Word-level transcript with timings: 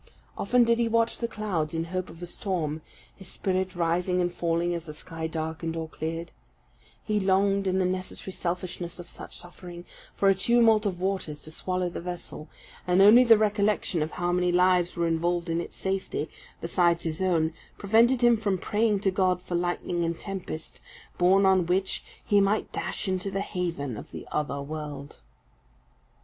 Often 0.35 0.63
did 0.63 0.79
he 0.79 0.87
watch 0.87 1.19
the 1.19 1.27
clouds 1.27 1.75
in 1.75 1.83
hope 1.83 2.09
of 2.09 2.23
a 2.23 2.25
storm, 2.25 2.81
his 3.15 3.27
spirit 3.27 3.75
rising 3.75 4.19
and 4.19 4.33
falling 4.33 4.73
as 4.73 4.85
the 4.85 4.95
sky 4.95 5.27
darkened 5.27 5.75
or 5.75 5.87
cleared; 5.87 6.31
he 7.03 7.19
longed, 7.19 7.67
in 7.67 7.77
the 7.77 7.85
necessary 7.85 8.31
selfishness 8.33 8.97
of 8.99 9.07
such 9.07 9.37
suffering, 9.37 9.85
for 10.15 10.27
a 10.27 10.33
tumult 10.33 10.87
of 10.87 10.99
waters 10.99 11.39
to 11.41 11.51
swallow 11.51 11.87
the 11.87 12.01
vessel; 12.01 12.49
and 12.87 12.99
only 12.99 13.23
the 13.23 13.37
recollection 13.37 14.01
of 14.01 14.13
how 14.13 14.31
many 14.31 14.51
lives 14.51 14.97
were 14.97 15.05
involved 15.05 15.51
in 15.51 15.61
its 15.61 15.77
safety 15.77 16.27
besides 16.61 17.03
his 17.03 17.21
own, 17.21 17.53
prevented 17.77 18.21
him 18.23 18.35
from 18.35 18.57
praying 18.57 18.99
to 19.01 19.11
God 19.11 19.39
for 19.39 19.53
lightning 19.53 20.03
and 20.03 20.19
tempest, 20.19 20.81
borne 21.19 21.45
on 21.45 21.67
which 21.67 22.03
he 22.25 22.41
might 22.41 22.71
dash 22.71 23.07
into 23.07 23.29
the 23.29 23.41
haven 23.41 23.95
of 23.97 24.09
the 24.09 24.27
other 24.31 24.63
world. 24.63 25.17